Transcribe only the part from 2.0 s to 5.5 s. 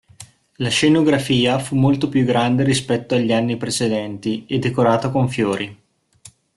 più grande rispetto agli anni precedenti e decorata con